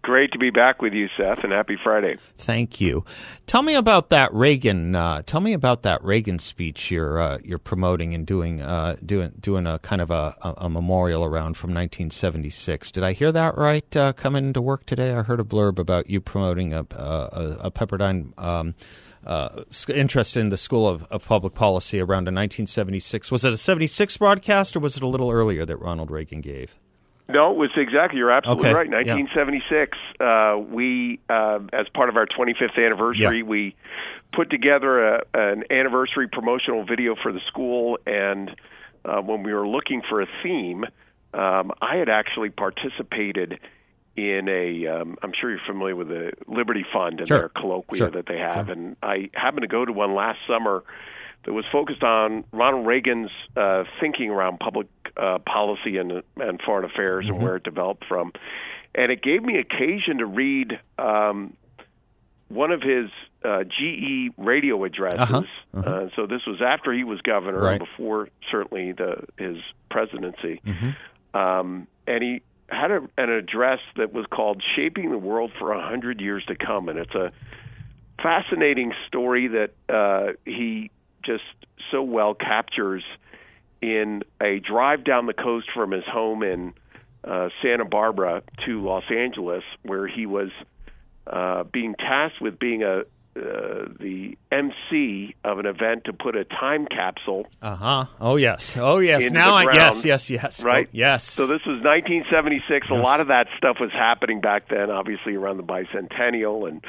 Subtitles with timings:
[0.02, 2.16] Great to be back with you, Seth, and happy Friday.
[2.36, 3.04] Thank you.
[3.46, 4.96] Tell me about that Reagan.
[4.96, 9.32] Uh, tell me about that Reagan speech you're uh, you're promoting and doing uh, doing
[9.38, 12.90] doing a kind of a, a, memorial around from 1976.
[12.90, 13.96] Did I hear that right?
[13.96, 17.70] Uh, coming into work today, I heard a blurb about you promoting a a, a
[17.70, 18.36] Pepperdine.
[18.36, 18.74] Um,
[19.24, 23.30] uh, interest in the School of, of, Public Policy around in 1976.
[23.30, 26.76] Was it a 76 broadcast or was it a little earlier that Ronald Reagan gave?
[27.28, 28.18] No, it was exactly.
[28.18, 28.74] You're absolutely okay.
[28.74, 28.90] right.
[28.90, 29.96] 1976.
[30.20, 30.26] Yeah.
[30.26, 33.44] Uh, we, uh, as part of our 25th anniversary, yeah.
[33.44, 33.76] we
[34.32, 37.98] put together a, an anniversary promotional video for the school.
[38.06, 38.50] And
[39.04, 40.84] uh, when we were looking for a theme,
[41.34, 43.58] um, I had actually participated
[44.16, 44.86] in a.
[44.86, 47.38] am um, sure you're familiar with the Liberty Fund and sure.
[47.38, 48.10] their colloquia sure.
[48.10, 48.74] that they have, sure.
[48.74, 50.84] and I happened to go to one last summer
[51.44, 56.84] that was focused on Ronald Reagan's uh, thinking around public uh, policy and, and foreign
[56.84, 57.34] affairs mm-hmm.
[57.34, 58.32] and where it developed from.
[58.94, 61.56] And it gave me occasion to read um,
[62.48, 63.10] one of his
[63.44, 65.18] uh, GE radio addresses.
[65.18, 65.42] Uh-huh.
[65.74, 65.90] Uh-huh.
[65.90, 67.80] Uh, so this was after he was governor, right.
[67.80, 69.56] before certainly the his
[69.90, 70.60] presidency.
[70.64, 71.36] Mm-hmm.
[71.36, 75.80] Um, and he had a, an address that was called "Shaping the World for a
[75.80, 77.32] Hundred Years to Come," and it's a
[78.22, 80.90] fascinating story that uh, he
[81.24, 81.44] just
[81.90, 83.04] so well captures
[83.80, 86.72] in a drive down the coast from his home in
[87.24, 90.50] uh, Santa Barbara to Los Angeles, where he was
[91.26, 93.02] uh, being tasked with being a
[93.34, 97.46] uh, the MC of an event to put a time capsule.
[97.62, 98.04] Uh huh.
[98.20, 98.76] Oh yes.
[98.76, 99.30] Oh yes.
[99.30, 100.62] Now I yes yes yes.
[100.62, 100.86] Right.
[100.86, 101.24] Oh, yes.
[101.24, 102.68] So this was 1976.
[102.68, 102.90] Yes.
[102.90, 106.84] A lot of that stuff was happening back then, obviously around the bicentennial and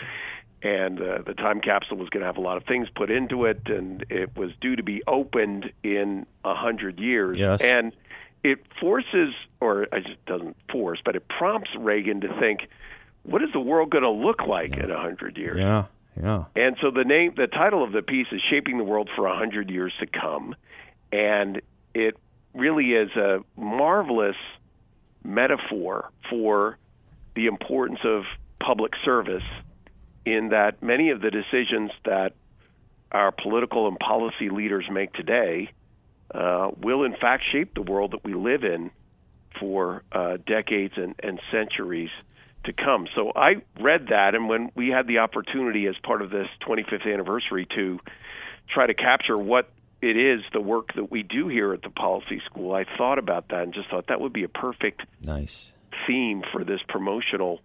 [0.64, 3.46] and uh, the time capsule was going to have a lot of things put into
[3.46, 7.38] it, and it was due to be opened in a hundred years.
[7.38, 7.62] Yes.
[7.62, 7.92] And
[8.44, 12.62] it forces, or it just doesn't force, but it prompts Reagan to think,
[13.24, 14.86] what is the world going to look like yeah.
[14.86, 15.58] in a hundred years?
[15.58, 15.86] Yeah,
[16.22, 16.46] yeah.
[16.56, 19.38] And so the name, the title of the piece is "Shaping the World for a
[19.38, 20.56] Hundred Years to Come,"
[21.12, 21.62] and
[21.94, 22.18] it
[22.54, 24.36] really is a marvelous
[25.24, 26.78] metaphor for
[27.36, 28.24] the importance of
[28.60, 29.44] public service
[30.26, 32.34] in that many of the decisions that
[33.12, 35.70] our political and policy leaders make today
[36.34, 38.92] uh, will, in fact, shape the world that we live in
[39.60, 42.10] for uh, decades and, and centuries
[42.66, 43.08] to come.
[43.16, 47.12] So I read that, and when we had the opportunity as part of this 25th
[47.12, 48.00] anniversary to
[48.68, 49.70] try to capture what
[50.02, 53.50] it is the work that we do here at the policy school, I thought about
[53.50, 55.74] that and just thought that would be a perfect nice
[56.08, 57.62] theme for this promotional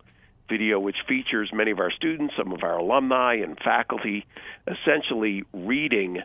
[0.49, 4.27] video, which features many of our students, some of our alumni and faculty,
[4.67, 6.23] essentially reading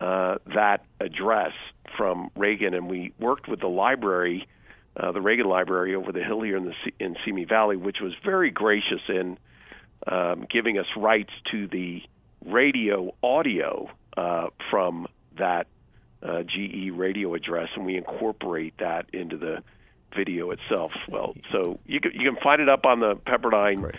[0.00, 1.52] uh, that address
[1.96, 2.74] from Reagan.
[2.74, 4.46] And we worked with the library,
[4.96, 8.12] uh, the Reagan Library over the hill here in the in Simi Valley, which was
[8.24, 9.38] very gracious in
[10.06, 12.02] um, giving us rights to the
[12.44, 15.06] radio audio uh, from
[15.38, 15.66] that
[16.22, 19.62] uh, GE radio address, and we incorporate that into the
[20.14, 20.92] video itself.
[21.08, 23.94] Well, so you can, you can find it up on the Pepperdine right.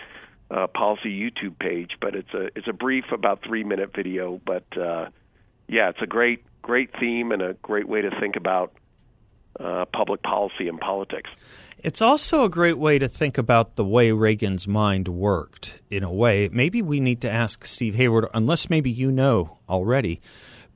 [0.50, 4.40] uh, policy YouTube page, but it's a it's a brief about three minute video.
[4.44, 5.08] But uh,
[5.68, 8.72] yeah, it's a great great theme and a great way to think about
[9.58, 11.30] uh, public policy and politics.
[11.78, 15.80] It's also a great way to think about the way Reagan's mind worked.
[15.90, 20.20] In a way, maybe we need to ask Steve Hayward, unless maybe you know already.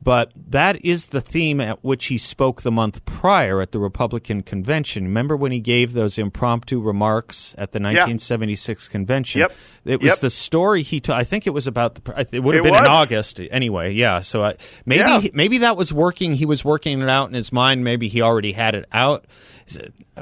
[0.02, 4.44] But that is the theme at which he spoke the month prior at the Republican
[4.44, 5.02] convention.
[5.04, 9.40] Remember when he gave those impromptu remarks at the 1976 convention?
[9.40, 9.52] Yep.
[9.84, 10.18] It was Yep.
[10.20, 11.18] the story he told.
[11.18, 12.26] I think it was about the.
[12.30, 12.88] It would have It been in.
[12.88, 13.94] August anyway.
[13.94, 14.20] Yeah.
[14.20, 14.54] So I,
[14.84, 15.20] maybe Yeah.
[15.32, 16.34] maybe that was working.
[16.34, 17.82] He was working it out in his mind.
[17.82, 19.24] Maybe he already had it out.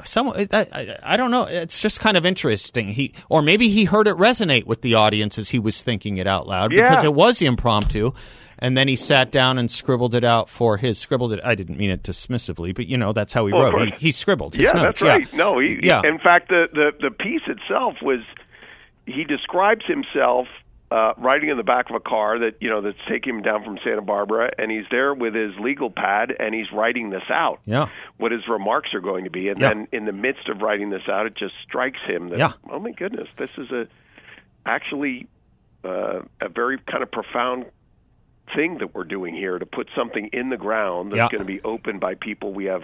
[0.03, 1.43] Some, I, don't know.
[1.43, 2.87] It's just kind of interesting.
[2.87, 6.25] He or maybe he heard it resonate with the audience as he was thinking it
[6.25, 8.11] out loud because it was impromptu.
[8.59, 11.39] And then he sat down and scribbled it out for his scribbled it.
[11.43, 13.93] I didn't mean it dismissively, but you know that's how he Well, wrote.
[13.95, 14.81] He, he scribbled yeah, notes.
[14.81, 15.33] that's right.
[15.33, 16.01] No, he, yeah.
[16.05, 18.19] in fact, the, the the piece itself was
[19.05, 20.47] he describes himself
[20.91, 23.63] uh, riding in the back of a car that you know that's taking him down
[23.63, 27.59] from Santa Barbara, and he's there with his legal pad, and he's writing this out.
[27.65, 27.89] Yeah.
[28.17, 29.69] what his remarks are going to be, and Yeah.
[29.69, 32.53] then in the midst of writing this out, it just strikes him that Yeah.
[32.71, 33.87] oh my goodness, this is a
[34.65, 35.27] actually
[35.83, 37.65] uh, a very kind of profound
[38.53, 41.27] thing that we're doing here to put something in the ground that's Yeah.
[41.31, 42.83] going to be opened by people we have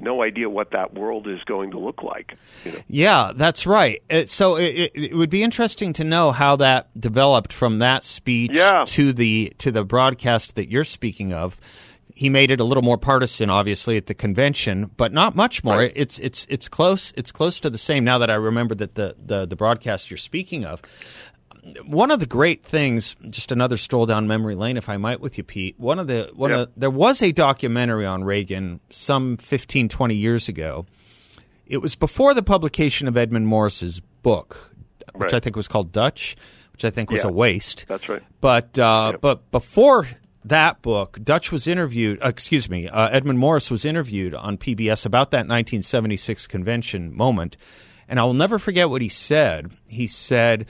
[0.00, 2.34] no idea what that world is going to look like.
[2.64, 2.78] You know?
[2.86, 4.00] Yeah, that's right.
[4.08, 8.04] It, so it, it, it would be interesting to know how that developed from that
[8.04, 8.84] speech Yeah.
[8.88, 11.56] to the to the broadcast that you're speaking of.
[12.14, 15.78] He made it a little more partisan, obviously, at the convention, but not much more.
[15.78, 15.92] Right.
[15.96, 17.12] It's it's it's close.
[17.16, 18.04] It's close to the same.
[18.04, 20.80] Now that I remember that the, the the broadcast you're speaking of,
[21.86, 25.38] one of the great things, just another stroll down memory lane, if I might, with
[25.38, 25.74] you, Pete.
[25.78, 26.60] One of the one Yeah.
[26.62, 30.86] of there was a documentary on Reagan some 15, 20 years ago.
[31.66, 34.74] It was before the publication of Edmund Morris's book,
[35.14, 35.34] which Right.
[35.34, 36.36] I think was called Dutch,
[36.72, 37.28] which I think was Yeah.
[37.30, 37.84] a waste.
[37.88, 38.22] That's right.
[38.40, 39.20] But uh, Yep.
[39.20, 40.08] but before
[40.44, 42.18] that book, Dutch was interviewed.
[42.24, 47.56] Uh, excuse me, uh, Edmund Morris was interviewed on PBS about that 1976 convention moment,
[48.08, 49.72] and I will never forget what he said.
[49.86, 50.66] He said.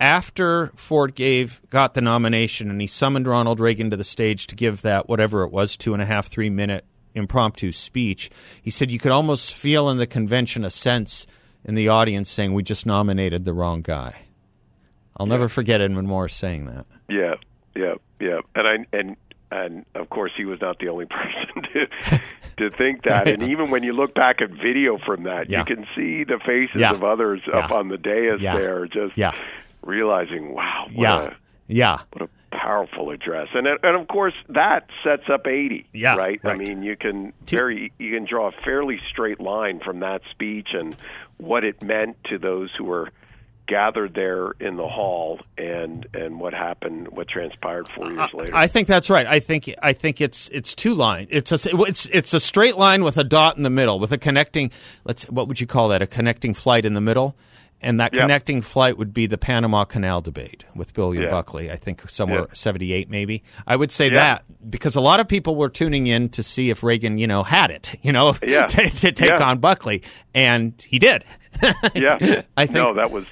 [0.00, 4.54] After Ford gave got the nomination and he summoned Ronald Reagan to the stage to
[4.54, 6.84] give that whatever it was two and a half three minute
[7.14, 8.30] impromptu speech,
[8.62, 11.26] he said you could almost feel in the convention a sense
[11.64, 14.20] in the audience saying we just nominated the wrong guy.
[15.16, 16.86] I'll never forget Edmund Morris saying that.
[17.08, 17.34] Yeah,
[17.74, 18.38] yeah, yeah.
[18.54, 19.16] And I and
[19.50, 22.20] and of course he was not the only person to
[22.58, 23.26] to think that.
[23.26, 25.60] And even when you look back at video from that, Yeah.
[25.60, 26.92] you can see the faces Yeah.
[26.92, 28.56] of others up on the dais Yeah.
[28.56, 29.32] there, just Yeah.
[29.82, 31.32] Realizing, wow, what yeah, a
[31.66, 33.48] yeah, what a powerful address.
[33.54, 36.40] And and of course that sets up 80, Yeah, right?
[36.44, 40.68] I mean, you can very you can draw a fairly straight line from that speech
[40.72, 40.96] and
[41.36, 43.10] what it meant to those who were
[43.66, 48.56] gathered there in the hall and and what happened what transpired 4 years later.
[48.56, 49.26] I think that's right.
[49.26, 51.28] I think I think it's it's two line.
[51.30, 54.18] It's a it's it's a straight line with a dot in the middle with a
[54.18, 54.70] connecting.
[55.04, 56.00] Let's what would you call that?
[56.00, 57.36] A connecting flight in the middle.
[57.80, 58.22] And that Yep.
[58.22, 61.30] connecting flight would be the Panama Canal debate with William Yeah.
[61.30, 61.70] Buckley.
[61.70, 62.54] I think somewhere Yeah.
[62.54, 63.44] 78 maybe.
[63.68, 64.14] I would say Yeah.
[64.14, 67.44] that because a lot of people were tuning in to see if Reagan, you know,
[67.44, 70.02] had it, you know, to, to take on Buckley,
[70.34, 71.24] and he did.
[71.94, 72.18] yeah.
[72.56, 73.24] I think No, that was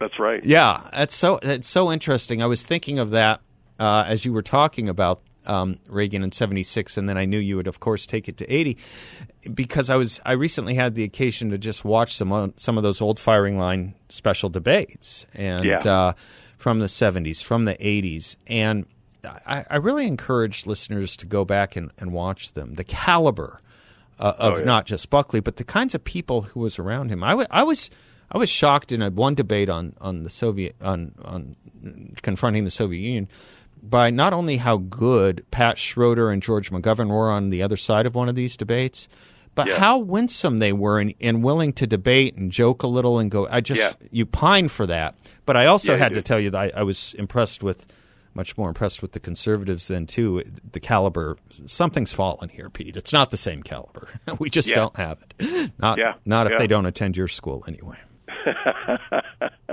[0.00, 0.42] that's right.
[0.44, 2.42] yeah, that's so that's so interesting.
[2.42, 3.40] I was thinking of that
[3.78, 7.56] uh, as you were talking about um, Reagan in '76, and then I knew you
[7.56, 8.76] would, of course, take it to '80
[9.52, 12.82] because I was I recently had the occasion to just watch some o- some of
[12.82, 15.78] those old firing line special debates and Yeah.
[15.78, 16.12] uh,
[16.56, 18.86] from the '70s, from the '80s, and
[19.46, 22.74] I, I really encourage listeners to go back and, and watch them.
[22.74, 23.58] The caliber
[24.18, 24.64] uh, of Oh, yeah.
[24.64, 27.22] not just Buckley, but the kinds of people who was around him.
[27.24, 27.90] I was
[28.30, 31.56] I was shocked in a one debate on on the Soviet on on
[32.22, 33.28] confronting the Soviet Union
[33.88, 38.06] by not only how good Pat Schroeder and George McGovern were on the other side
[38.06, 39.08] of one of these debates,
[39.54, 39.78] but Yeah.
[39.78, 43.46] how winsome they were and, and willing to debate and joke a little and go.
[43.50, 43.92] I just Yeah.
[44.10, 45.14] you pine for that.
[45.46, 47.86] But I also Yeah, had to tell you that I, I was impressed with.
[48.36, 50.42] Much more impressed with the conservatives than too.
[50.72, 52.96] The caliber, something's fallen here, Pete.
[52.96, 54.08] It's not the same caliber.
[54.40, 55.70] we just don't have it.
[55.78, 57.96] Not, not if they don't attend your school anyway.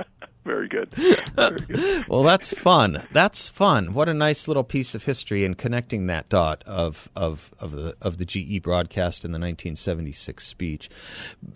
[0.44, 0.90] Very good.
[0.90, 2.04] Very good.
[2.08, 3.06] Well, that's fun.
[3.12, 3.94] That's fun.
[3.94, 7.94] What a nice little piece of history in connecting that dot of of of the
[8.02, 10.90] of the GE broadcast in the 1976 speech,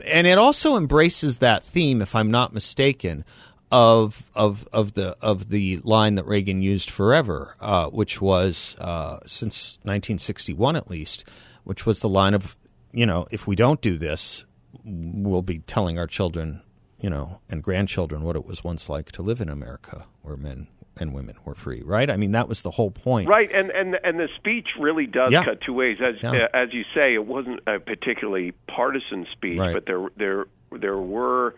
[0.05, 3.25] and it also embraces that theme, if I'm not mistaken,
[3.73, 9.19] of of of the of the line that Reagan used forever, uh, which was uh,
[9.27, 11.25] since 1961 at least,
[11.65, 12.57] which was the line of
[12.93, 14.45] you know if we don't do this,
[14.85, 16.63] we'll be telling our children
[17.01, 20.69] you know, and grandchildren what it was once like to live in America where men
[20.99, 22.09] and women were free, right?
[22.09, 23.29] I mean, that was the whole point.
[23.29, 25.45] Right, and and and the speech really does Yeah.
[25.45, 25.99] cut two ways.
[26.01, 26.33] As Yeah.
[26.33, 29.75] uh, as you say, it wasn't a particularly partisan speech, Right.
[29.75, 31.55] but there there there were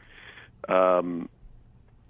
[0.69, 1.29] um,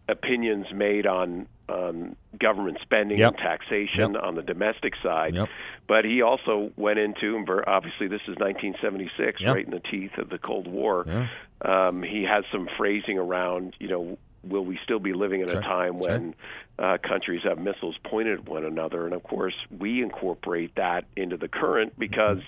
[0.08, 3.28] opinions made on on government spending Yep.
[3.34, 4.22] and taxation Yep.
[4.22, 5.34] on the domestic side.
[5.34, 5.48] Yep.
[5.86, 9.54] But he also went into, obviously this is 1976, Yep.
[9.54, 11.04] right in the teeth of the Cold War.
[11.06, 11.26] Yeah.
[11.62, 15.52] Um, he has some phrasing around, you know, will we still be living in a
[15.52, 15.62] Sure.
[15.62, 16.12] time Sure.
[16.12, 16.34] when
[16.78, 19.04] uh, countries have missiles pointed at one another?
[19.04, 22.40] And of course, we incorporate that into the current because.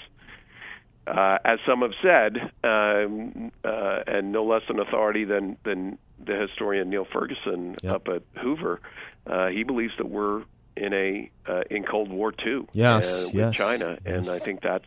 [1.06, 6.36] Uh, as some have said, um, uh, and no less an authority than, than the
[6.48, 7.94] historian Niall Ferguson Yep.
[7.94, 8.80] up at Hoover,
[9.26, 10.42] uh, he believes that we're
[10.76, 14.28] in a uh, in Cold War two Yes, uh, with yes, China, and.
[14.28, 14.84] I think that's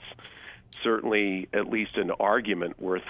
[0.83, 3.03] certainly at least an argument worth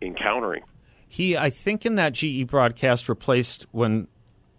[0.00, 0.62] encountering.
[1.08, 4.08] He, I think, in that GE broadcast replaced when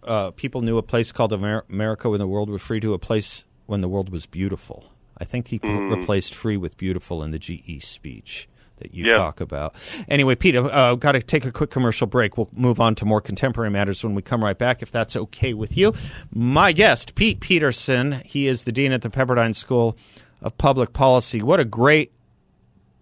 [0.02, 2.98] uh, people knew a place called Amer- America when the world was free to a
[2.98, 4.92] place when the world was beautiful.
[5.16, 8.48] I think he pl- replaced free with beautiful in the GE speech
[8.80, 9.14] that you Yeah.
[9.14, 9.74] talk about.
[10.08, 12.36] Anyway, Pete, uh, got to take a quick commercial break.
[12.36, 15.54] We'll move on to more contemporary matters when we come right back, if that's okay
[15.54, 15.94] with you.
[16.32, 19.96] My guest, Pete Peterson, he is the dean at the Pepperdine School
[20.42, 21.40] of Public Policy.
[21.42, 22.12] What a great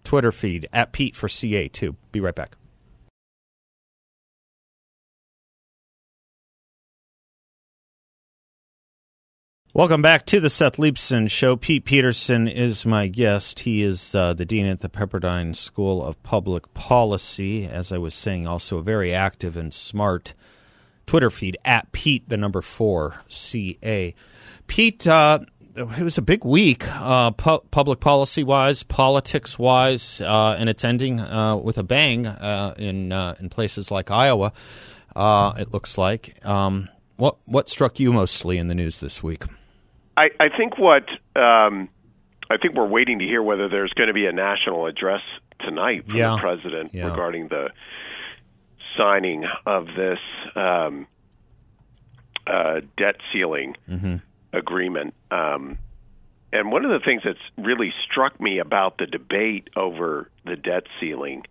[0.03, 1.95] Twitter feed at Pete for CA too.
[2.11, 2.55] Be right back.
[9.71, 11.55] Welcome back to the Seth Leibsohn Show.
[11.55, 13.59] Pete Peterson is my guest.
[13.59, 17.67] He is uh, the dean at the Pepperdine School of Public Policy.
[17.67, 20.33] As I was saying, also a very active and smart
[21.05, 24.15] Twitter feed at Pete, the number four, CA.
[24.65, 25.39] Pete, uh,
[25.75, 30.83] it was a big week, uh, pu- public policy wise, politics wise, uh, and it's
[30.83, 34.51] ending uh, with a bang uh, in in places like Iowa.
[35.15, 36.43] It looks like.
[36.43, 39.43] Um, what what struck you mostly in the news this week?
[40.19, 41.87] I, I think what um,
[42.49, 45.21] I think we're waiting to hear whether there's going to be a national address
[45.61, 46.35] tonight from Yeah.
[46.35, 47.05] the president Yeah.
[47.09, 47.69] regarding the
[48.97, 50.19] signing of this
[50.55, 51.07] um,
[52.45, 53.75] uh, debt ceiling
[54.51, 55.13] agreement.
[55.31, 55.77] Um,
[56.51, 60.83] and one of the things that's really struck me about the debate over the debt
[60.99, 61.45] ceiling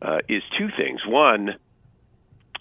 [0.00, 1.00] uh, is two things.
[1.04, 1.56] One,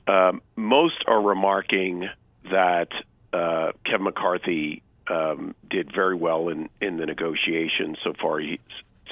[0.07, 2.09] um, most are remarking
[2.51, 2.89] that
[3.31, 8.39] uh, Kevin McCarthy um, did very well in, in the negotiations so far.
[8.39, 8.59] He,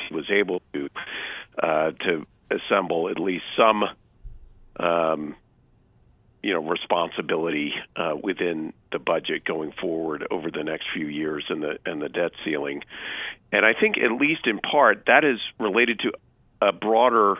[0.08, 0.90] he was able to
[1.62, 3.84] uh, to assemble at least some,
[4.80, 5.36] um,
[6.42, 11.62] you know, responsibility uh, within the budget going forward over the next few years and
[11.64, 12.84] the and the debt ceiling.
[13.52, 16.14] And I think at least in part that is related to
[16.62, 17.36] a broader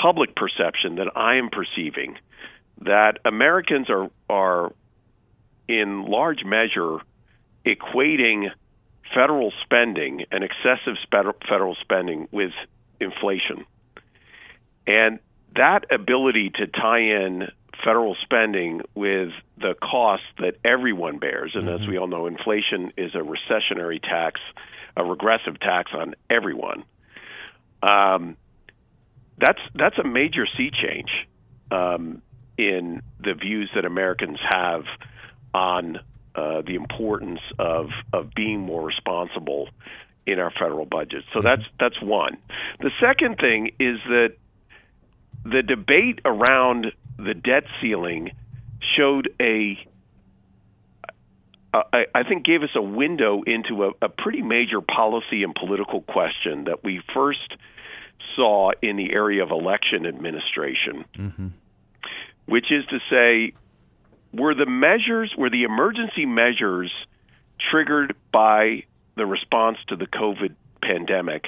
[0.00, 2.18] public perception that I am perceiving
[2.82, 4.72] that Americans are are
[5.68, 6.98] in large measure
[7.66, 8.50] equating
[9.14, 12.52] federal spending and excessive federal spending with
[13.00, 13.64] inflation.
[14.86, 15.18] And
[15.54, 17.48] that ability to tie in
[17.84, 23.14] federal spending with the cost that everyone bears, and as we all know, inflation is
[23.14, 24.40] a recessionary tax,
[24.96, 26.84] a regressive tax on everyone.
[27.82, 28.36] Um,
[29.38, 31.10] that's that's a major sea change
[31.70, 32.22] um,
[32.56, 34.84] in the views that Americans have
[35.52, 35.98] on
[36.36, 39.68] uh, the importance of of being more responsible
[40.26, 41.24] in our federal budget.
[41.32, 42.36] So that's that's one.
[42.80, 44.34] The second thing is that
[45.44, 48.32] the debate around the debt ceiling
[48.96, 49.78] showed a
[51.72, 56.02] I, I think gave us a window into a, a pretty major policy and political
[56.02, 57.56] question that we first
[58.34, 61.04] saw in the area of election administration,
[62.46, 63.52] which is to say,
[64.32, 66.92] were the measures, were the emergency measures
[67.70, 68.84] triggered by
[69.16, 71.46] the response to the COVID pandemic,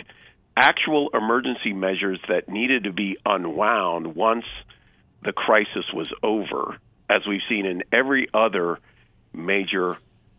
[0.57, 4.47] actual emergency measures that needed to be unwound once
[5.23, 6.79] the crisis was over,
[7.11, 8.79] as we've seen in every other
[9.33, 9.97] major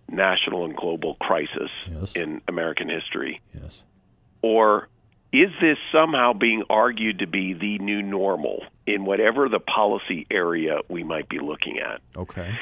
[0.09, 2.15] national and global crisis Yes.
[2.15, 3.41] in American history?
[3.53, 3.83] Yes.
[4.41, 4.87] Or
[5.31, 10.79] is this somehow being argued to be the new normal in whatever the policy area
[10.87, 12.01] we might be looking at?
[12.15, 12.57] Okay.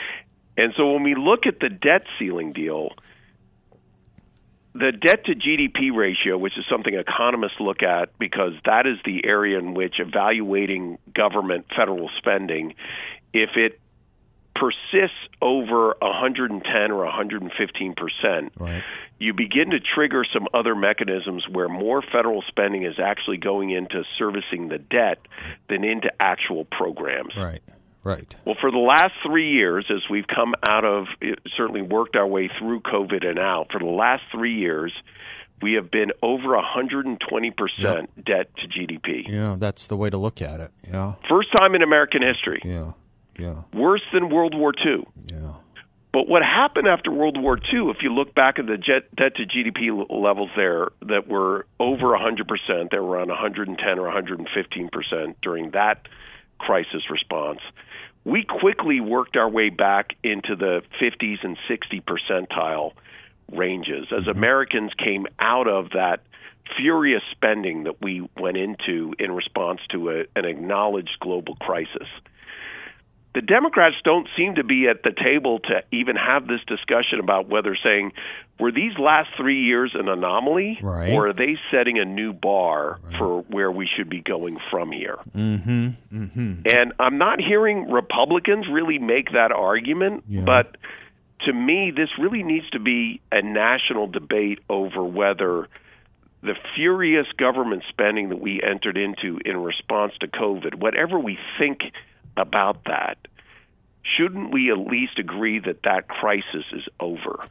[0.58, 2.90] And so when we look at the debt ceiling deal,
[4.74, 9.26] the debt to GDP ratio, which is something economists look at because that is the
[9.26, 12.76] area in which evaluating government federal spending,
[13.34, 13.80] if it
[14.60, 18.84] persists over 110 or 115 percent, Right.
[19.20, 24.04] you begin to trigger some other mechanisms where more federal spending is actually going into
[24.18, 25.20] servicing the debt
[25.70, 27.36] than into actual programs.
[27.38, 27.62] Right.
[28.04, 28.34] Right.
[28.46, 31.08] Well, for the last three years, as we've come out of,
[31.58, 34.94] certainly worked our way through COVID and out, for the last three years,
[35.62, 39.28] we have been over 120% debt to GDP.
[39.28, 40.72] Yeah, that's the way to look at it.
[40.88, 41.16] Yeah.
[41.30, 42.62] First time in American history.
[42.64, 42.94] Yeah.
[43.38, 43.62] Yeah.
[43.74, 45.06] Worse than World War II.
[45.32, 45.54] Yeah.
[46.14, 49.36] But what happened after World War II, if you look back at the jet, debt
[49.36, 55.72] to GDP levels there that were over 100%, they were around 110 or 115% during
[55.72, 56.08] that
[56.58, 57.60] crisis response.
[58.24, 62.94] We quickly worked our way back into the 50s and 60 percentile
[63.52, 64.30] ranges as mm-hmm.
[64.32, 66.22] Americans came out of that
[66.76, 72.08] furious spending that we went into in response to a, an acknowledged global crisis.
[73.38, 77.48] The Democrats don't seem to be at the table to even have this discussion about
[77.48, 78.14] whether saying,
[78.60, 81.12] were these last three years an anomaly, right.
[81.12, 83.18] or are they setting a new bar right.
[83.20, 85.20] for where we should be going from here?
[85.36, 85.90] Mm-hmm.
[86.12, 86.54] Mm-hmm.
[86.66, 90.42] And I'm not hearing Republicans really make that argument, yeah.
[90.42, 90.76] but
[91.46, 95.68] to me, this really needs to be a national debate over whether
[96.42, 101.82] the furious government spending that we entered into in response to COVID, whatever we think
[102.40, 103.18] about that,
[104.18, 107.46] shouldn't we at least agree that that crisis is over?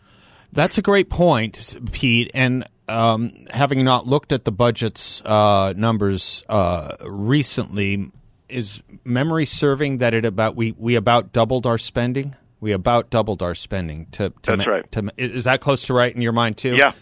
[0.53, 2.31] That's a great point, Pete.
[2.33, 8.11] And um, having not looked at the budget's uh, numbers uh, recently,
[8.49, 12.37] is memory serving that it about we, we about doubled our spending?
[12.61, 14.33] We about doubled our spending to.
[14.43, 14.93] to That's right.
[14.93, 16.77] To, is that close to right in your mind too?
[16.77, 16.93] Yeah.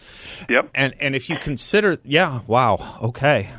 [0.48, 0.70] Yep.
[0.74, 3.50] And and if you consider, yeah, wow, okay,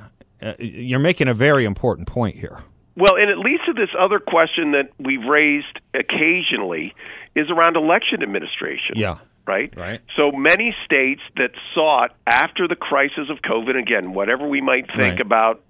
[0.41, 2.62] uh, you're making a very important point here.
[2.97, 6.93] Well, and it leads to this other question that we've raised occasionally
[7.35, 8.95] is around election administration.
[8.95, 9.17] Yeah.
[9.45, 9.71] Right?
[9.75, 9.99] Right.
[10.15, 14.97] So many states that sought after the crisis of COVID, again, whatever we might think
[15.17, 15.19] Right.
[15.21, 15.61] about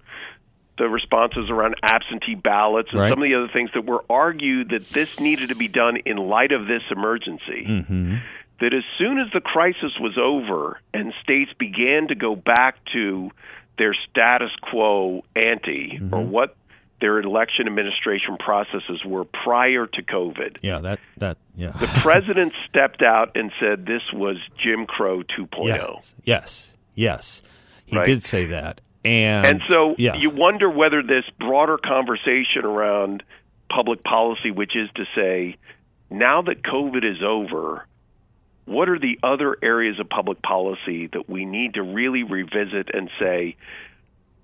[0.78, 3.08] the responses around absentee ballots and Right.
[3.10, 6.16] some of the other things that were argued that this needed to be done in
[6.16, 7.64] light of this emergency.
[7.66, 8.14] Mm-hmm.
[8.60, 13.30] That as soon as the crisis was over and states began to go back to
[13.78, 16.30] their status quo ante or Mm-hmm.
[16.30, 16.56] what
[17.00, 20.78] their election administration processes were prior to COVID, Yeah.
[20.78, 21.72] That that yeah.
[21.72, 25.66] the president stepped out and said this was Jim Crow 2.0.
[25.66, 26.14] yes.
[26.24, 26.74] Yes.
[26.94, 27.42] Yes.
[27.84, 28.06] He Right.
[28.06, 28.80] did say that.
[29.04, 30.16] And And so yeah.
[30.16, 33.22] you wonder whether this broader conversation around
[33.68, 35.56] public policy, which is to say,
[36.10, 37.86] now that COVID is over,
[38.64, 43.10] what are the other areas of public policy that we need to really revisit and
[43.20, 43.56] say,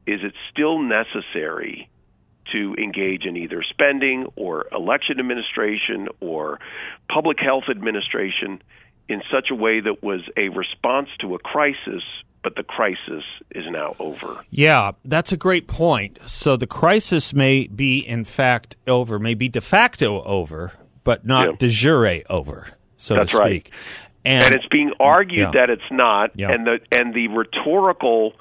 [0.07, 1.89] is it still necessary
[2.51, 6.59] to engage in either spending or election administration or
[7.09, 8.63] public health administration
[9.09, 12.03] in such a way that was a response to a crisis,
[12.43, 14.45] but the crisis is now over?
[14.51, 16.19] Yeah, that's a great point.
[16.27, 20.73] So the crisis may be, in fact, over, may be de facto over,
[21.05, 21.57] but not Yeah.
[21.59, 23.51] de jure over, so That's to right.
[23.63, 23.73] speak.
[24.25, 25.51] And, and it's being argued Yeah.
[25.53, 26.53] that it's not, Yeah.
[26.53, 28.35] and the and the rhetorical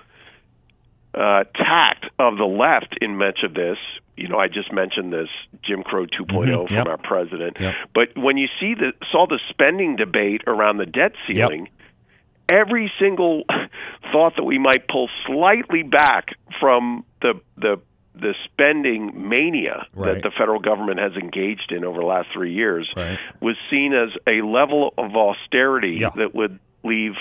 [1.13, 3.77] uh, tact of the left in much of this.
[4.17, 5.29] You know, I just mentioned this
[5.63, 6.67] Jim Crow 2.0 Mhm.
[6.69, 6.87] from Yep.
[6.87, 7.73] our president, Yep.
[7.93, 11.67] but when you see the saw the spending debate around the debt ceiling.
[12.51, 13.43] Every single
[14.11, 17.79] thought that we might pull slightly back from the the
[18.13, 20.15] the spending mania Right.
[20.15, 23.17] that the federal government has engaged in over the last three years Right.
[23.39, 26.09] was seen as a level of austerity Yeah.
[26.17, 27.15] that would leave,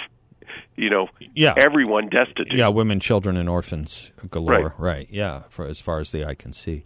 [0.81, 1.55] you know, Yeah.
[1.63, 2.53] everyone destitute.
[2.59, 4.75] yeah, women, children, and orphans galore.
[4.79, 4.97] Right.
[4.97, 5.09] right.
[5.11, 6.83] Yeah, for as far as the eye can see.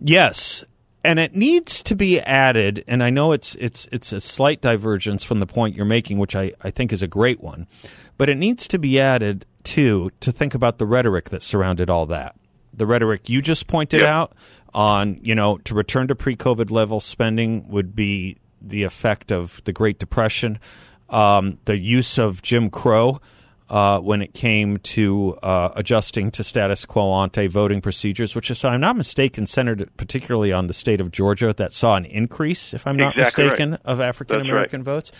[0.00, 0.64] Yes,
[1.04, 2.84] and it needs to be added.
[2.88, 6.34] And I know it's it's it's a slight divergence from the point you're making, which
[6.36, 7.66] I, I think is a great one,
[8.16, 12.06] but it needs to be added too to think about the rhetoric that surrounded all
[12.06, 12.36] that.
[12.72, 14.08] The rhetoric you just pointed Yep.
[14.10, 14.32] out
[14.74, 19.72] on you know to return to pre-COVID level spending would be the effect of the
[19.72, 20.58] Great Depression,
[21.10, 23.20] um, the use of Jim Crow
[23.68, 28.64] uh, when it came to uh, adjusting to status quo ante voting procedures, which, if
[28.64, 32.86] I'm not mistaken, centered particularly on the state of Georgia that saw an increase, if
[32.86, 33.50] I'm not Exactly right.
[33.50, 35.12] mistaken, of African American votes.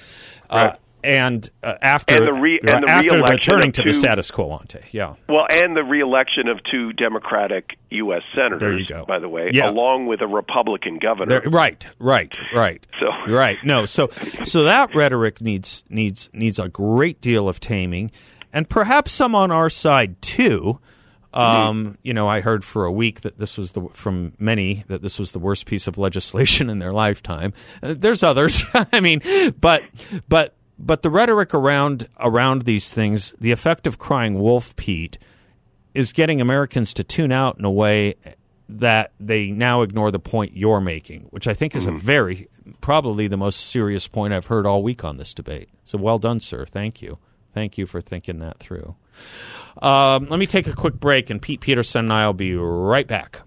[0.50, 0.78] Right.
[1.04, 4.52] And uh, after And the re- and the after returning of to the status quo
[4.58, 8.22] ante, yeah, Well, and the reelection of two Democratic U.S.
[8.34, 9.04] senators, There you go.
[9.06, 9.68] by the way, Yeah.
[9.70, 11.40] along with a Republican governor.
[11.40, 12.86] There- right, right, right.
[12.98, 14.08] So- right, no, so
[14.44, 18.10] so that rhetoric needs needs needs a great deal of taming,
[18.52, 20.80] and perhaps some on our side too.
[21.34, 25.02] Um, You know, I heard for a week that this was the from many that
[25.02, 27.52] this was the worst piece of legislation in their lifetime.
[27.82, 28.62] Uh, there's others,
[28.92, 29.20] I mean,
[29.60, 29.82] but
[30.28, 35.18] but but the rhetoric around around these things, the effect of crying wolf, Pete,
[35.94, 38.14] is getting Americans to tune out in a way
[38.68, 42.48] that they now ignore the point you're making, which I think is a very,
[42.80, 45.68] probably the most serious point I've heard all week on this debate.
[45.84, 46.64] So well done, sir.
[46.66, 47.18] Thank you.
[47.52, 48.96] Thank you for thinking that through.
[49.80, 53.06] Um, let me take a quick break, and Pete Peterson and I will be right
[53.06, 53.42] back.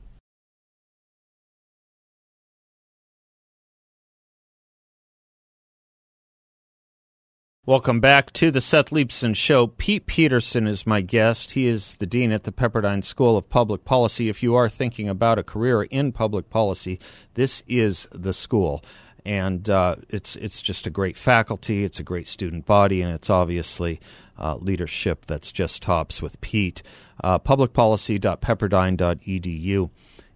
[7.68, 9.68] Welcome back to the Seth Leibsohn Show.
[9.68, 11.52] Pete Peterson is my guest.
[11.52, 14.30] He is the dean at the Pepperdine School of Public Policy.
[14.30, 16.98] If you are thinking about a career in public policy,
[17.34, 18.86] this is the school,
[19.26, 21.84] and uh, it's it's just a great faculty.
[21.84, 24.00] It's a great student body, and it's obviously
[24.40, 26.82] uh, leadership that's just tops with Pete.
[27.22, 29.90] Uh, publicpolicy.pepperdine.edu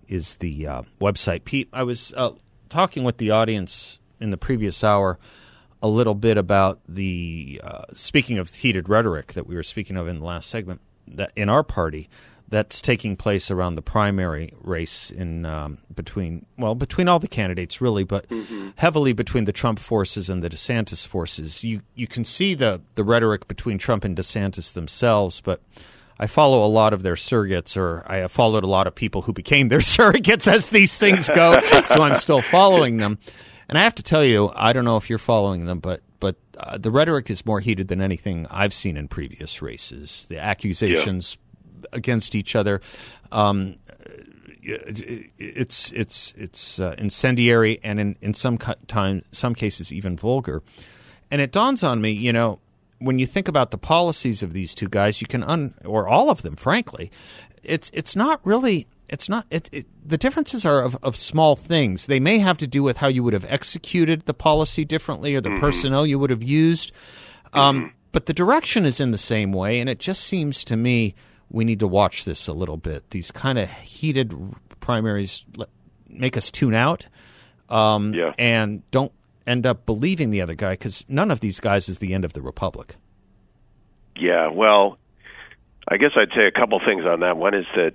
[0.09, 1.45] is the uh, website.
[1.45, 2.31] Pete, I was uh,
[2.67, 5.17] talking with the audience in the previous hour
[5.81, 10.07] a little bit about the uh, speaking of heated rhetoric that we were speaking of
[10.07, 12.09] in the last segment that in our party
[12.47, 17.81] that's taking place around the primary race in um, between well between all the candidates
[17.81, 18.69] really but mm-hmm.
[18.75, 23.03] heavily between the Trump forces and the DeSantis forces you you can see the the
[23.03, 25.61] rhetoric between Trump and DeSantis themselves but
[26.21, 29.23] I follow a lot of their surrogates, or I have followed a lot of people
[29.23, 31.51] who became their surrogates as these things go.
[31.87, 33.17] so I'm still following them.
[33.69, 36.35] And I have to tell you, I don't know if you're following them, but but
[36.57, 40.25] uh, the rhetoric is more heated than anything I've seen in previous races.
[40.29, 41.37] The accusations
[41.81, 41.87] yeah.
[41.93, 42.81] against each other.
[43.31, 43.77] Um,
[44.63, 50.61] it's it's it's uh, incendiary and in, in some time some cases even vulgar.
[51.31, 52.59] And it dawns on me, you know,
[52.99, 56.29] when you think about the policies of these two guys, you can un or all
[56.29, 57.11] of them, frankly,
[57.63, 62.07] it's it's not really it's not it, it, the differences are of, of small things
[62.07, 65.41] they may have to do with how you would have executed the policy differently or
[65.41, 65.59] the mm-hmm.
[65.59, 66.91] personnel you would have used
[67.53, 67.87] um, mm-hmm.
[68.11, 71.13] but the direction is in the same way and it just seems to me
[71.49, 74.33] we need to watch this a little bit these kind of heated
[74.79, 75.45] primaries
[76.07, 77.05] make us tune out
[77.69, 78.33] um, yeah.
[78.37, 79.11] and don't
[79.45, 82.33] end up believing the other guy because none of these guys is the end of
[82.33, 82.95] the republic
[84.15, 84.97] yeah well
[85.87, 87.93] i guess i'd say a couple things on that one is that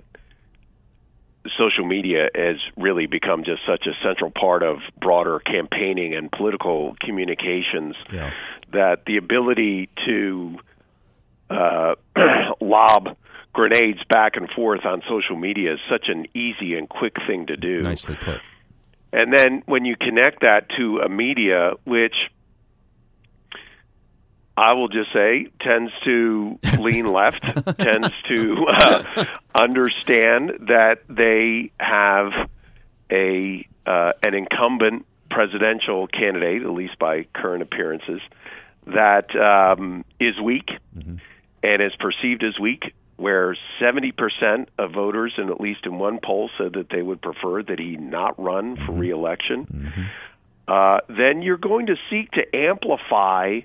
[1.57, 6.95] social media has really become just such a central part of broader campaigning and political
[6.99, 8.31] communications yeah.
[8.73, 10.57] that the ability to
[11.49, 11.95] uh,
[12.61, 13.15] lob
[13.53, 17.57] grenades back and forth on social media is such an easy and quick thing to
[17.57, 17.81] do.
[17.81, 18.39] Nicely put.
[19.13, 22.15] And then when you connect that to a media which
[24.57, 29.25] I will just say, tends to lean left, tends to uh,
[29.59, 32.31] understand that they have
[33.11, 38.19] a uh, an incumbent presidential candidate, at least by current appearances,
[38.87, 41.15] that um, is weak mm-hmm.
[41.63, 42.93] and is perceived as weak.
[43.15, 47.63] Where 70% of voters, and at least in one poll, said that they would prefer
[47.63, 48.99] that he not run for mm-hmm.
[48.99, 50.03] reelection, mm-hmm.
[50.67, 53.61] Uh, then you're going to seek to amplify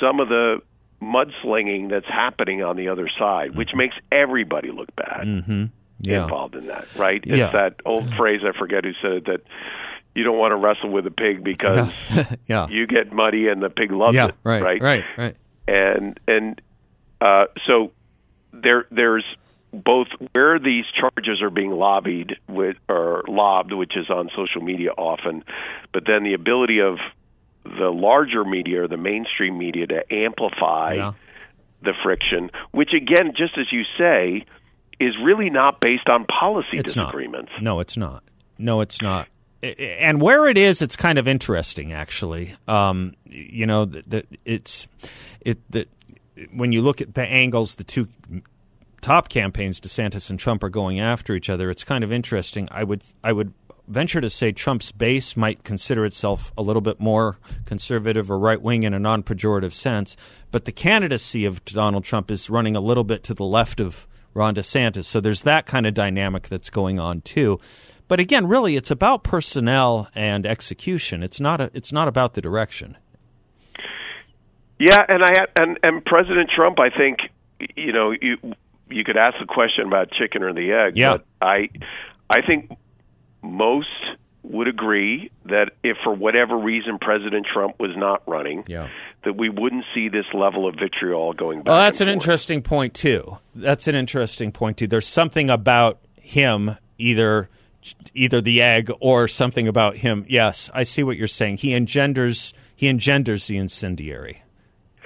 [0.00, 0.62] some of the
[1.02, 5.64] mudslinging that's happening on the other side, which makes everybody look bad mm-hmm.
[6.00, 6.22] yeah.
[6.22, 7.22] involved in that, right?
[7.24, 7.50] It's yeah.
[7.50, 9.40] that old phrase I forget who said it, that
[10.14, 11.90] you don't want to wrestle with a pig because
[12.46, 12.68] yeah.
[12.68, 14.82] you get muddy and the pig loves yeah, it, right, right?
[14.82, 15.36] Right, right.
[15.66, 16.60] And and
[17.20, 17.92] uh, so
[18.52, 19.24] there there's
[19.72, 24.90] both where these charges are being lobbied with or lobbed, which is on social media
[24.90, 25.44] often,
[25.92, 26.98] but then the ability of
[27.64, 31.12] the larger media or the mainstream media to amplify yeah.
[31.82, 34.44] the friction, which again, just as you say,
[34.98, 37.52] is really not based on policy it's disagreements.
[37.54, 37.62] Not.
[37.62, 38.22] No, it's not.
[38.58, 39.28] No, it's not.
[39.62, 42.54] And where it is, it's kind of interesting, actually.
[42.66, 44.88] Um, you know, that it's
[45.40, 45.88] it that
[46.52, 48.08] when you look at the angles, the two
[49.02, 51.70] top campaigns, DeSantis and Trump, are going after each other.
[51.70, 52.68] It's kind of interesting.
[52.70, 53.52] I would I would
[53.90, 58.60] venture to say Trump's base might consider itself a little bit more conservative or right
[58.60, 60.16] wing in a non pejorative sense,
[60.50, 64.06] but the candidacy of Donald Trump is running a little bit to the left of
[64.32, 65.04] Ron DeSantis.
[65.04, 67.58] So there's that kind of dynamic that's going on too.
[68.08, 71.22] But again, really, it's about personnel and execution.
[71.22, 72.96] It's not a, it's not about the direction.
[74.78, 77.18] Yeah, and I and and President Trump, I think,
[77.76, 78.38] you know, you
[78.88, 80.96] you could ask the question about chicken or the egg.
[80.96, 81.18] Yeah.
[81.18, 81.68] But I
[82.28, 82.70] I think
[83.42, 83.88] most
[84.42, 88.88] would agree that if for whatever reason President Trump was not running, yeah.
[89.24, 91.66] that we wouldn't see this level of vitriol going back.
[91.66, 92.14] Well, that's an forth.
[92.14, 93.38] interesting point too.
[93.54, 94.86] That's an interesting point too.
[94.86, 97.48] There's something about him either
[98.14, 100.24] either the egg or something about him.
[100.28, 101.58] Yes, I see what you're saying.
[101.58, 104.42] He engenders he engenders the incendiary.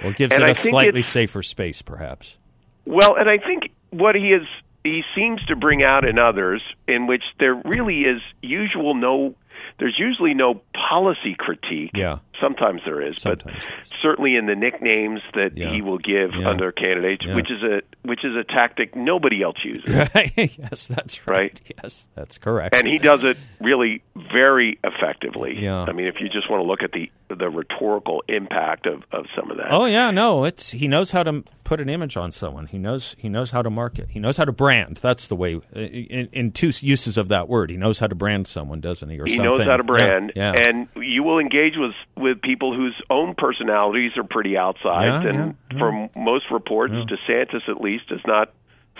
[0.03, 2.37] Or gives and it I a slightly safer space perhaps.
[2.85, 4.45] Well, and I think what he is
[4.85, 9.35] he seems to bring out in others in which there really is usual no
[9.79, 12.19] there's usually no policy critique yeah.
[12.41, 15.71] Sometimes there is, Sometimes but certainly in the nicknames that Yeah.
[15.71, 16.49] he will give Yeah.
[16.49, 17.35] under candidates, Yeah.
[17.35, 19.85] which is a which is a tactic nobody else uses.
[20.37, 21.35] yes, that's right.
[21.35, 21.61] Right.
[21.83, 22.75] Yes, that's correct.
[22.75, 25.61] and he does it really very effectively.
[25.61, 25.83] Yeah.
[25.87, 29.25] I mean, if you just want to look at the the rhetorical impact of, of
[29.35, 29.67] some of that.
[29.71, 32.67] Oh yeah, no, it's he knows how to put an image on someone.
[32.67, 34.09] He knows he knows how to market.
[34.11, 34.97] He knows how to brand.
[34.97, 35.55] That's the way.
[35.55, 39.09] Uh, in, in two uses of that word, he knows how to brand someone, doesn't
[39.09, 39.19] he?
[39.19, 39.57] Or he something.
[39.57, 41.93] knows how to brand, and you will engage with
[42.25, 45.23] with people whose own personalities are pretty outsized.
[45.23, 48.51] Yeah, and yeah, from most reports, DeSantis at least does not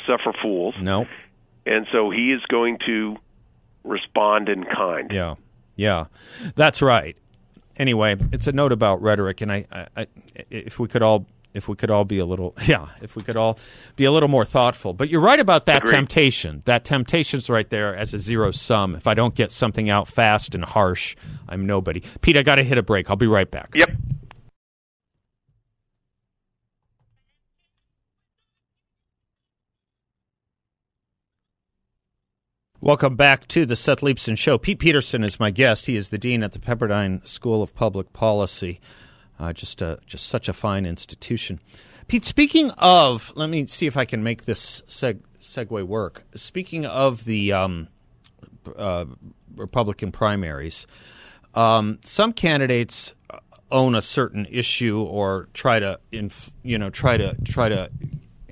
[0.07, 1.07] suffer fools, no,
[1.65, 3.17] and so he is going to
[3.83, 5.11] respond in kind.
[5.11, 5.35] yeah,
[5.75, 6.05] yeah,
[6.55, 7.17] that's right.
[7.77, 10.07] Anyway, it's a note about rhetoric, and I, I, I
[10.49, 11.25] if we could all.
[11.55, 13.57] If we could all be a little, yeah, if we could all
[13.95, 14.93] be a little more thoughtful.
[14.93, 15.93] But you're right about that Agreed.
[15.93, 16.61] temptation.
[16.65, 18.93] That temptation's right there as a zero sum.
[18.95, 21.15] If I don't get something out fast and harsh,
[21.47, 22.01] I'm nobody.
[22.21, 23.09] Pete, I got to hit a break.
[23.09, 23.69] I'll be right back.
[23.73, 23.89] Yep.
[32.81, 34.57] Welcome back to the Seth Leibsohn Show.
[34.57, 35.87] Pete Peterson is my guest.
[35.87, 38.79] He is the dean at the Pepperdine School of Public Policy.
[39.39, 41.59] Uh, just a, just such a fine institution.
[42.07, 46.23] Pete, speaking of, let me see if I can make this seg- segue work.
[46.35, 47.87] Speaking of the um,
[48.77, 49.05] uh,
[49.55, 50.87] Republican primaries,
[51.53, 53.13] um, some candidates
[53.71, 57.89] own a certain issue or try to, inf- you know, try to try to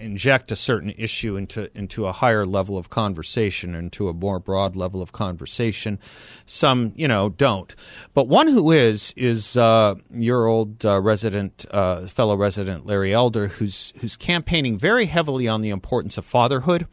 [0.04, 4.76] inject a certain issue into into a higher level of conversation, into a more broad
[4.76, 6.00] level of conversation.
[6.46, 7.74] Some, you know, don't.
[8.13, 13.48] But one who is is uh, your old uh, resident, uh, fellow resident Larry Elder,
[13.48, 16.88] who's who's campaigning very heavily on the importance of fatherhood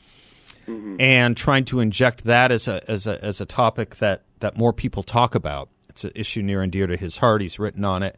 [0.98, 4.72] and trying to inject that as a as a as a topic that that more
[4.72, 5.68] people talk about.
[5.88, 7.40] It's an issue near and dear to his heart.
[7.40, 8.16] He's written on it,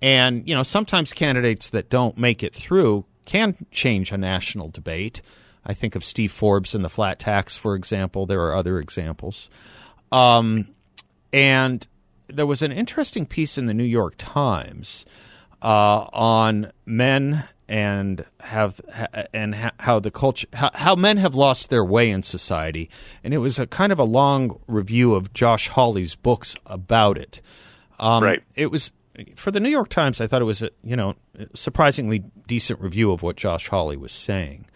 [0.00, 5.22] and you know sometimes candidates that don't make it through can change a national debate.
[5.64, 8.26] I think of Steve Forbes and the flat tax, for example.
[8.26, 9.48] There are other examples,
[10.10, 10.66] um,
[11.32, 11.86] and
[12.26, 15.04] there was an interesting piece in the New York Times
[15.62, 18.80] uh, on men and have
[19.32, 22.90] and how the culture how, how men have lost their way in society,
[23.22, 27.40] and it was a kind of a long review of Josh Hawley's books about it.
[28.00, 28.42] Um, Right.
[28.56, 28.90] It was
[29.36, 30.20] for the New York Times.
[30.20, 31.14] I thought it was a you know
[31.54, 34.66] surprisingly decent review of what Josh Hawley was saying.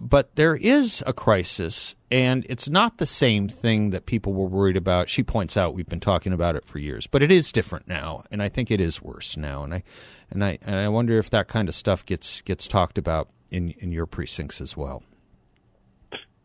[0.00, 4.76] But there is a crisis, and it's not the same thing that people were worried
[4.76, 5.08] about.
[5.08, 8.24] She points out we've been talking about it for years, but it is different now,
[8.32, 9.62] and I think it is worse now.
[9.62, 9.82] And I
[10.28, 13.70] and I and I wonder if that kind of stuff gets gets talked about in
[13.78, 15.04] in your precincts as well.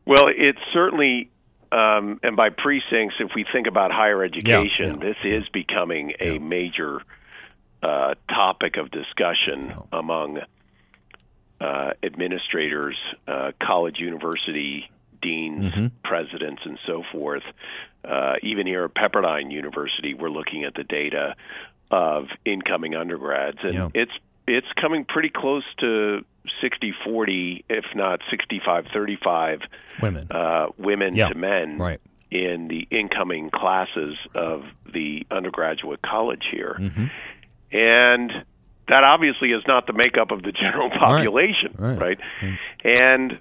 [0.06, 1.32] Well, it's certainly,
[1.72, 6.38] um, and by precincts, if we think about higher education, yeah, this is becoming a
[6.38, 7.02] major
[7.88, 10.39] uh, topic of discussion among
[11.62, 14.89] uh, administrators, uh, college, university
[15.21, 15.88] deans, Mm-hmm.
[16.04, 17.43] presidents, and so forth.
[18.04, 21.36] Uh, even here at Pepperdine University, we're looking at the data
[21.91, 23.89] of incoming undergrads, and Yeah.
[23.93, 24.12] it's
[24.48, 26.24] it's coming pretty close to
[26.62, 29.62] 60-40, if not 65-35
[30.02, 32.00] Women, uh, women Yeah, to men right.
[32.30, 36.76] in the incoming classes of the undergraduate college here.
[36.80, 37.06] Mm-hmm.
[37.75, 38.31] And
[38.88, 41.99] that obviously is not the makeup of the general population, right.
[41.99, 42.19] right?
[42.83, 43.33] And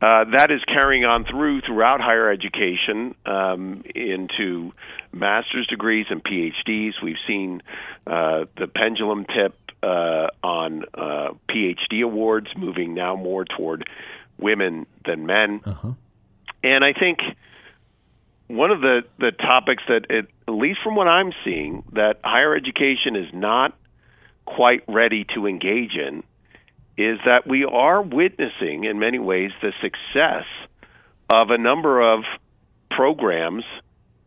[0.00, 4.72] uh, that is carrying on through throughout higher education um, into
[5.12, 6.92] master's degrees and PhDs.
[7.02, 7.62] We've seen
[8.06, 13.88] uh, the pendulum tip uh, on uh, PhD awards moving now more toward
[14.38, 15.60] women than men.
[16.62, 17.18] And I think
[18.48, 22.54] one of the, the topics that, it, at least from what I'm seeing, that higher
[22.54, 23.76] education is not
[24.44, 26.22] quite ready to engage in
[26.96, 30.44] is that we are witnessing, in many ways, the success
[31.28, 32.24] of a number of
[32.90, 33.64] programs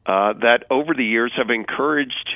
[0.06, 2.30] uh, that over the years have encouraged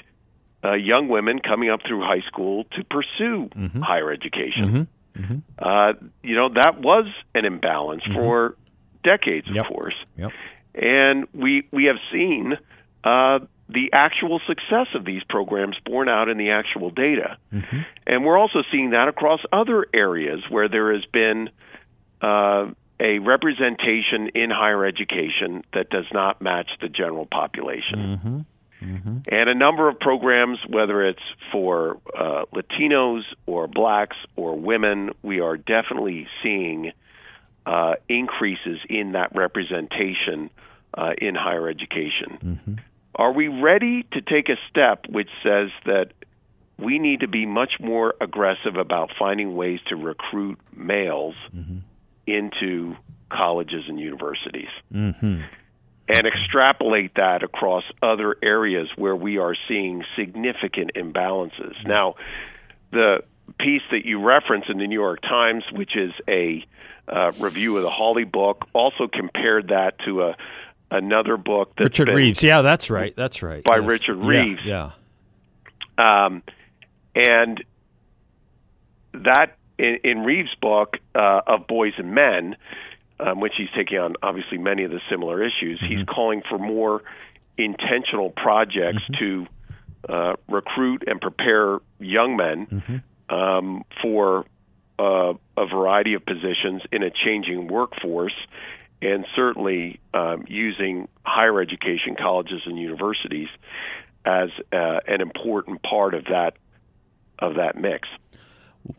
[0.64, 3.50] uh, young women coming up through high school to pursue
[3.84, 4.88] higher education.
[5.60, 5.94] Uh,
[6.24, 8.56] you know, that was an imbalance for
[9.04, 9.68] decades, of Yep.
[9.68, 9.96] course.
[10.18, 10.32] Yep,
[10.76, 12.54] and we we have seen
[13.04, 17.38] uh, the actual success of these programs borne out in the actual data,
[18.08, 21.50] and we're also seeing that across other areas where there has been
[22.22, 22.68] uh,
[23.00, 28.46] a representation in higher education that does not match the general population.
[29.28, 35.40] And a number of programs, whether it's for uh, Latinos or blacks or women, we
[35.40, 36.92] are definitely seeing
[37.66, 40.50] uh, increases in that representation
[40.94, 42.80] uh, in higher education.
[43.16, 46.12] Are we ready to take a step which says that
[46.78, 51.78] we need to be much more aggressive about finding ways to recruit males mm-hmm.
[52.26, 52.96] into
[53.32, 54.70] colleges and universities.
[54.94, 55.42] Mm-hmm.
[56.10, 61.76] And extrapolate that across other areas where we are seeing significant imbalances.
[61.78, 61.90] Mm-hmm.
[61.90, 62.16] Now,
[62.92, 63.24] the
[63.60, 66.66] piece that you reference in the New York Times, which is a
[67.08, 70.36] uh, review of the Hawley book, also compared that to a
[70.92, 72.44] another book that Richard Reeves.
[72.44, 73.16] Yeah, that's right.
[73.16, 73.64] That's right.
[73.64, 73.88] By yes.
[73.88, 74.62] Richard Reeves.
[74.64, 74.92] Yeah.
[75.98, 76.26] yeah.
[76.26, 76.44] Um,
[77.16, 77.64] and
[79.14, 82.56] that in, in Reeves' book uh, of Boys and Men,
[83.20, 85.98] um, which he's taking on obviously many of the similar issues, mm-hmm.
[85.98, 87.04] he's calling for more
[87.58, 89.48] intentional projects mm-hmm.
[90.08, 92.98] to uh, recruit and prepare young men mm-hmm.
[93.30, 94.46] Um, for
[95.00, 98.36] uh, a variety of positions in a changing workforce,
[99.02, 103.50] and certainly um, using higher education, colleges, and universities
[104.26, 106.54] as uh, an important part of that
[107.40, 108.08] of that mix.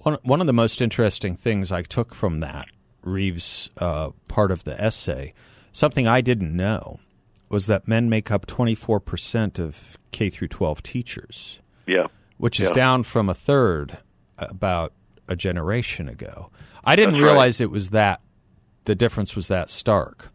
[0.03, 2.67] One one of the most interesting things I took from that
[3.03, 5.35] Reeves uh, part of the essay,
[5.73, 7.01] something I didn't know,
[7.49, 11.61] was that men make up twenty four percent of K through twelve teachers.
[11.87, 12.07] Yeah,
[12.39, 12.73] which is yeah.
[12.73, 13.99] down from a third
[14.39, 14.93] about
[15.29, 16.51] a generation ago.
[16.85, 17.65] I didn't That's realize right.
[17.65, 18.21] it was that
[18.85, 20.31] the difference was that stark.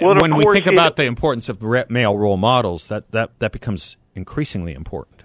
[0.00, 3.96] Well, when we think about the importance of male role models, that, that, that becomes
[4.14, 5.24] increasingly important.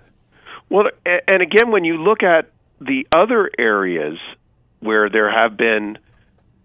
[0.69, 2.49] Well, and again, when you look at
[2.80, 4.17] the other areas
[4.80, 5.97] where there have been,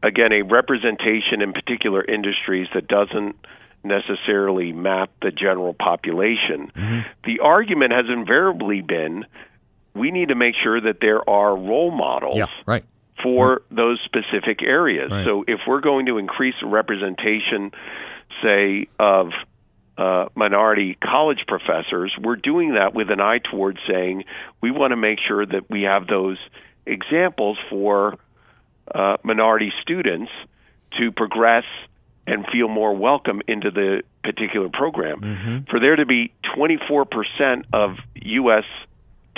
[0.03, 3.37] again, a representation in particular industries that doesn't
[3.83, 7.01] necessarily map the general population, mm-hmm.
[7.25, 9.25] the argument has invariably been
[9.97, 12.85] we need to make sure that there are role models yeah, right.
[13.23, 13.61] for right.
[13.71, 15.11] those specific areas.
[15.11, 15.25] Right.
[15.25, 17.73] So if we're going to increase representation,
[18.43, 19.31] say, of
[19.99, 24.25] uh, minority college professors, we're doing that with an eye towards saying
[24.61, 26.39] we want to make sure that we have those
[26.85, 28.17] examples for
[28.95, 30.31] uh, minority students
[30.99, 31.65] to progress
[32.27, 35.21] and feel more welcome into the particular program.
[35.21, 35.71] Mm-hmm.
[35.71, 38.65] For there to be 24% of U.S.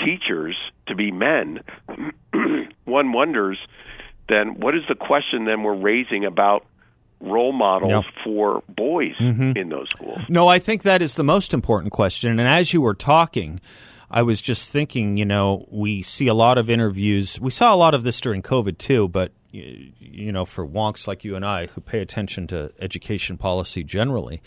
[0.04, 0.56] teachers
[0.86, 1.60] to be men,
[2.84, 3.58] one wonders
[4.28, 6.66] then what is the question then we're raising about
[7.20, 8.24] role models yep.
[8.24, 9.52] for boys mm-hmm.
[9.56, 10.20] in those schools?
[10.28, 12.38] No, I think that is the most important question.
[12.38, 13.60] And as you were talking,
[14.10, 17.40] I was just thinking, you know, we see a lot of interviews.
[17.40, 21.24] We saw a lot of this during COVID too, but you know, for wonks like
[21.24, 24.42] you and I who pay attention to education policy generally,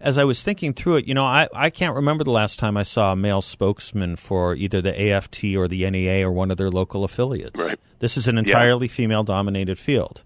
[0.00, 2.76] as I was thinking through it, you know, I, I can't remember the last time
[2.76, 6.56] I saw a male spokesman for either the AFT or the NEA or one of
[6.56, 7.58] their local affiliates.
[7.58, 7.78] Right.
[8.00, 8.92] This is an entirely yeah.
[8.92, 10.22] female dominated field.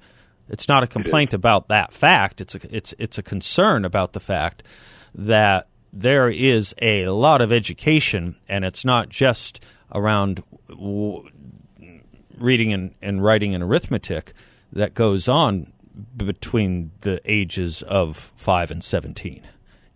[0.49, 2.41] It's not a complaint about that fact.
[2.41, 4.63] It's a, it's it's a concern about the fact
[5.15, 11.29] that there is a lot of education, and it's not just around w-
[12.39, 14.33] reading and, and writing and arithmetic
[14.73, 15.73] that goes on
[16.17, 19.47] between the ages of five and seventeen.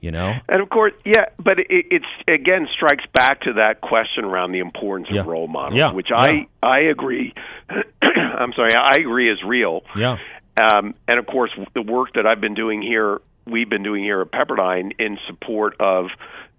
[0.00, 4.24] You know, and of course, yeah, but it, it's again strikes back to that question
[4.24, 5.22] around the importance yeah.
[5.22, 5.90] of role models, yeah.
[5.90, 6.18] which yeah.
[6.18, 7.34] I I agree.
[8.02, 9.82] I'm sorry, I agree is real.
[9.96, 10.18] Yeah.
[10.60, 14.20] Um, and of course, the work that I've been doing here, we've been doing here
[14.20, 16.06] at Pepperdine in support of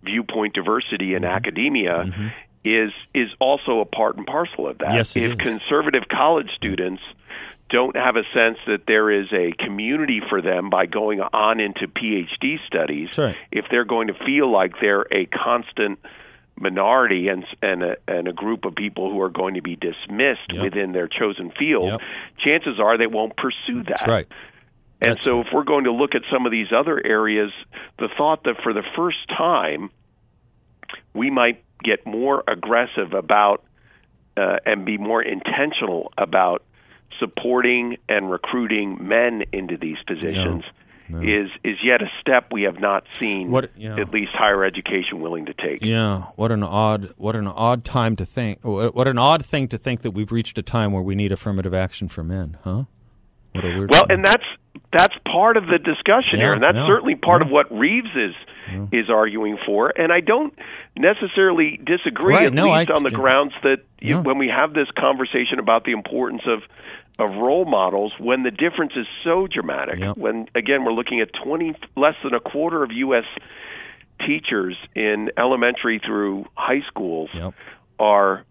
[0.04, 1.32] viewpoint diversity in mm-hmm.
[1.32, 2.28] academia mm-hmm.
[2.64, 4.94] Is is also a part and parcel of that.
[4.94, 5.38] Yes, if is.
[5.38, 7.02] conservative college students
[7.70, 11.88] don't have a sense that there is a community for them by going on into
[11.88, 13.36] PhD studies, right.
[13.52, 16.00] if they're going to feel like they're a constant
[16.56, 20.52] minority and and a, and a group of people who are going to be dismissed
[20.52, 20.64] yep.
[20.64, 22.02] within their chosen field, yep.
[22.44, 24.00] chances are they won't pursue that.
[24.00, 24.28] That's right.
[25.02, 25.48] And That's so, right.
[25.48, 27.52] if we're going to look at some of these other areas,
[28.00, 29.90] the thought that for the first time
[31.14, 33.64] we might get more aggressive about
[34.38, 36.64] uh, and be more intentional about
[37.20, 40.64] supporting and recruiting men into these positions
[41.10, 41.20] no.
[41.22, 44.00] is is yet a step we have not seen what, yeah.
[44.00, 45.82] at least higher education willing to take.
[45.82, 49.78] Yeah, what an odd what an odd time to think what an odd thing to
[49.78, 52.84] think that we've reached a time where we need affirmative action for men, huh?
[53.54, 54.18] What a weird well, time.
[54.18, 54.44] and that's
[54.92, 57.48] that's part of the discussion yeah, here, and that's yeah, certainly part yeah.
[57.48, 58.36] of what Reeves is
[58.92, 59.90] is arguing for.
[59.90, 60.54] And I don't
[60.98, 64.74] necessarily disagree, right, at no, least I, on the grounds that you, when we have
[64.74, 66.64] this conversation about the importance of
[67.20, 71.76] of role models, when the difference is so dramatic, when again we're looking at twenty
[71.96, 73.26] less than a quarter of U.S.
[74.26, 77.30] teachers in elementary through high schools
[78.00, 78.46] are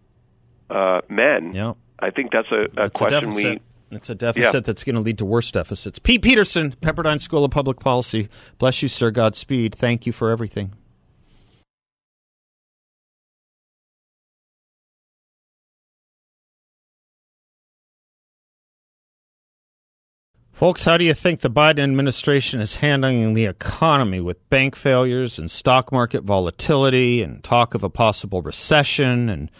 [0.70, 1.52] uh, men.
[1.98, 3.60] I think that's a, a That's question a we
[3.90, 4.60] it's a deficit yeah.
[4.60, 5.98] that's going to lead to worse deficits.
[5.98, 8.28] Pete Peterson, Pepperdine School of Public Policy.
[8.58, 9.10] Bless you, sir.
[9.10, 9.74] Godspeed.
[9.74, 10.74] Thank you for everything.
[20.58, 25.38] Folks, how do you think the Biden administration is handling the economy with bank failures
[25.38, 29.52] and stock market volatility and talk of a possible recession and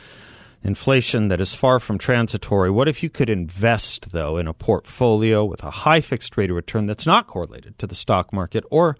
[0.63, 2.71] inflation that is far from transitory?
[2.71, 6.57] What if you could invest, though, in a portfolio with a high fixed rate of
[6.57, 8.97] return that's not correlated to the stock market or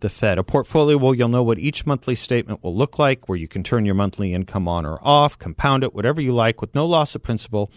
[0.00, 0.38] the Fed?
[0.38, 3.62] A portfolio where you'll know what each monthly statement will look like, where you can
[3.62, 7.14] turn your monthly income on or off, compound it, whatever you like, with no loss
[7.14, 7.70] of principal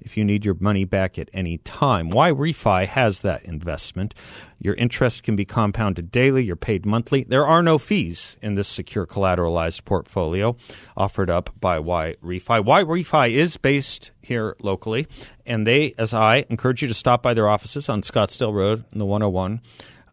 [0.00, 2.10] if you need your money back at any time.
[2.10, 4.14] YRefy has that investment.
[4.58, 7.24] Your interest can be compounded daily, you're paid monthly.
[7.24, 10.56] There are no fees in this secure collateralized portfolio
[10.96, 12.64] offered up by YRefy.
[12.64, 15.06] Y Refi is based here locally,
[15.46, 18.98] and they, as I, encourage you to stop by their offices on Scottsdale Road in
[18.98, 19.60] the 101.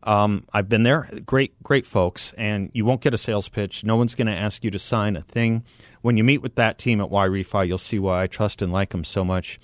[0.03, 1.09] Um, I've been there.
[1.25, 3.83] Great, great folks, and you won't get a sales pitch.
[3.83, 5.65] No one's going to ask you to sign a thing.
[6.01, 8.91] When you meet with that team at YRefy, you'll see why I trust and like
[8.91, 9.59] them so much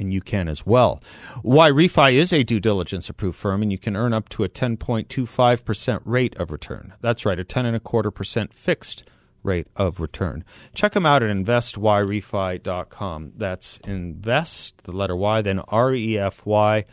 [0.00, 1.00] and you can as well.
[1.44, 6.00] YRefy is a due diligence approved firm, and you can earn up to a 10.25%
[6.04, 6.94] rate of return.
[7.00, 9.04] That's right, a 10 and a quarter percent fixed
[9.42, 10.44] rate of return.
[10.74, 13.32] Check them out at investyrefy.com.
[13.36, 16.84] That's invest, the letter Y, then R E F Y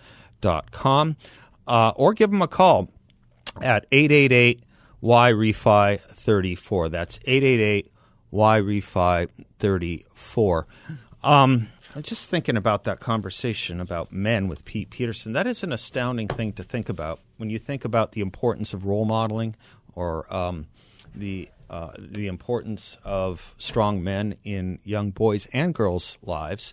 [0.42, 1.18] dot com.
[1.68, 2.90] Uh, or give them a call
[3.62, 4.64] at 888
[5.02, 6.90] Y Refi 34.
[6.90, 7.92] That's 888
[8.32, 9.28] Y Refi
[9.60, 10.68] 34.
[11.24, 15.34] Um, I'm just thinking about that conversation about men with Pete Peterson.
[15.34, 18.86] That is an astounding thing to think about when you think about the importance of
[18.86, 19.56] role modeling
[19.96, 20.68] or um,
[21.16, 26.72] the uh, the importance of strong men in young boys and girls' lives.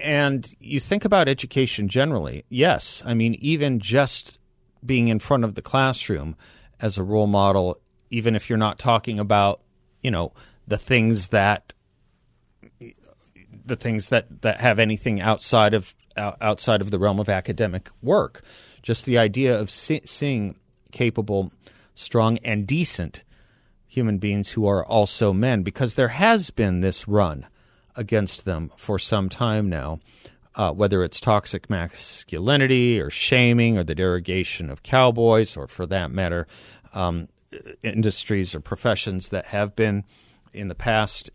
[0.00, 2.44] And you think about education generally.
[2.48, 4.38] Yes, I mean even just
[4.86, 6.36] being in front of the classroom
[6.78, 9.62] as a role model, even if you're not talking about
[10.00, 10.32] you know
[10.68, 11.72] the things that
[13.64, 18.42] the things that, that have anything outside of outside of the realm of academic work.
[18.82, 20.56] Just the idea of see, seeing
[20.90, 21.52] capable,
[21.94, 23.24] strong, and decent
[23.86, 27.46] human beings who are also men, because there has been this run
[27.96, 30.00] against them for some time now.
[30.54, 36.10] Uh, whether it's toxic masculinity or shaming or the derogation of cowboys, or for that
[36.10, 36.46] matter,
[36.92, 37.26] um,
[37.82, 40.04] industries or professions that have been
[40.52, 41.30] in the past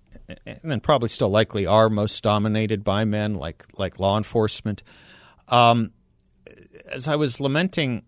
[0.46, 4.84] and probably still likely are most dominated by men, like like law enforcement.
[5.48, 5.92] Um,
[6.92, 8.04] as I was lamenting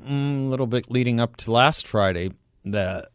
[0.00, 2.32] mm, a little bit leading up to last Friday,
[2.64, 3.08] the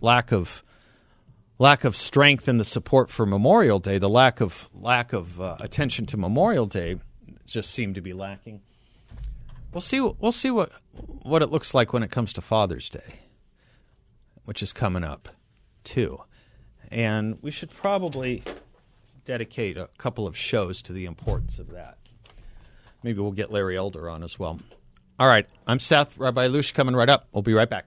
[0.00, 0.62] lack of
[1.58, 5.56] lack of strength in the support for Memorial Day, the lack of lack of uh,
[5.60, 6.96] attention to Memorial Day,
[7.46, 8.62] just seemed to be lacking.
[9.72, 10.00] We'll see.
[10.00, 10.72] We'll see what
[11.22, 13.20] what it looks like when it comes to Father's Day,
[14.44, 15.28] which is coming up
[15.86, 16.18] too.
[16.90, 18.42] And we should probably
[19.24, 21.96] dedicate a couple of shows to the importance of that.
[23.02, 24.60] Maybe we'll get Larry Elder on as well.
[25.18, 26.18] All right, I'm Seth.
[26.18, 27.26] Rabbi Lush coming right up.
[27.32, 27.86] We'll be right back.